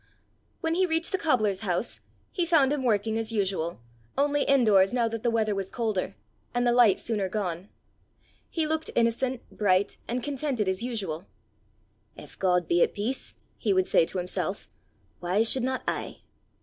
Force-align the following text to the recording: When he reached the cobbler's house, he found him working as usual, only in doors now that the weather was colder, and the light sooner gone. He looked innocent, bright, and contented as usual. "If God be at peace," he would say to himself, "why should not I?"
When 0.61 0.73
he 0.73 0.87
reached 0.87 1.11
the 1.11 1.19
cobbler's 1.19 1.59
house, 1.59 1.99
he 2.31 2.43
found 2.43 2.73
him 2.73 2.81
working 2.81 3.19
as 3.19 3.31
usual, 3.31 3.79
only 4.17 4.41
in 4.41 4.65
doors 4.65 4.91
now 4.93 5.07
that 5.07 5.21
the 5.21 5.29
weather 5.29 5.53
was 5.53 5.69
colder, 5.69 6.15
and 6.55 6.65
the 6.65 6.73
light 6.73 6.99
sooner 6.99 7.29
gone. 7.29 7.69
He 8.49 8.65
looked 8.65 8.89
innocent, 8.95 9.43
bright, 9.55 9.97
and 10.07 10.23
contented 10.23 10.67
as 10.67 10.81
usual. 10.81 11.27
"If 12.17 12.39
God 12.39 12.67
be 12.67 12.81
at 12.81 12.95
peace," 12.95 13.35
he 13.59 13.73
would 13.73 13.87
say 13.87 14.03
to 14.07 14.17
himself, 14.17 14.67
"why 15.19 15.43
should 15.43 15.61
not 15.61 15.83
I?" 15.87 16.21